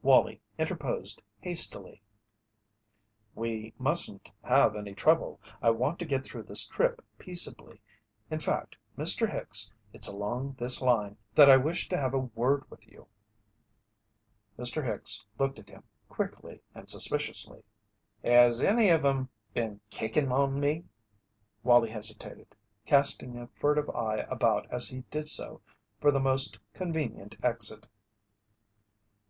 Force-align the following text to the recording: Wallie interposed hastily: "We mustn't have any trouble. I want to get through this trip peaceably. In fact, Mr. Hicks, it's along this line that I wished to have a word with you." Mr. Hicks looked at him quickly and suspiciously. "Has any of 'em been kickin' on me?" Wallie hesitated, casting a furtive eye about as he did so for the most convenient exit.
Wallie 0.00 0.40
interposed 0.56 1.22
hastily: 1.40 2.00
"We 3.34 3.74
mustn't 3.76 4.32
have 4.42 4.76
any 4.76 4.94
trouble. 4.94 5.42
I 5.60 5.68
want 5.72 5.98
to 5.98 6.06
get 6.06 6.24
through 6.24 6.44
this 6.44 6.66
trip 6.66 7.04
peaceably. 7.18 7.82
In 8.30 8.40
fact, 8.40 8.78
Mr. 8.96 9.30
Hicks, 9.30 9.70
it's 9.92 10.08
along 10.08 10.56
this 10.58 10.80
line 10.80 11.18
that 11.34 11.50
I 11.50 11.58
wished 11.58 11.90
to 11.90 11.98
have 11.98 12.14
a 12.14 12.18
word 12.18 12.64
with 12.70 12.86
you." 12.86 13.08
Mr. 14.58 14.82
Hicks 14.82 15.26
looked 15.38 15.58
at 15.58 15.68
him 15.68 15.84
quickly 16.08 16.62
and 16.74 16.88
suspiciously. 16.88 17.62
"Has 18.24 18.62
any 18.62 18.88
of 18.88 19.04
'em 19.04 19.28
been 19.52 19.82
kickin' 19.90 20.32
on 20.32 20.58
me?" 20.60 20.86
Wallie 21.62 21.90
hesitated, 21.90 22.54
casting 22.86 23.36
a 23.36 23.48
furtive 23.60 23.90
eye 23.90 24.24
about 24.30 24.66
as 24.70 24.88
he 24.88 25.00
did 25.10 25.28
so 25.28 25.60
for 26.00 26.10
the 26.10 26.20
most 26.20 26.58
convenient 26.72 27.36
exit. 27.44 27.86